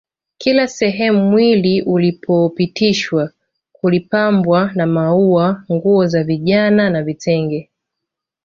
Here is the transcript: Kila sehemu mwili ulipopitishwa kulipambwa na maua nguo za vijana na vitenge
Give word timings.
Kila 0.37 0.67
sehemu 0.67 1.31
mwili 1.31 1.81
ulipopitishwa 1.81 3.31
kulipambwa 3.71 4.71
na 4.75 4.85
maua 4.87 5.63
nguo 5.71 6.07
za 6.07 6.23
vijana 6.23 6.89
na 6.89 7.03
vitenge 7.03 7.69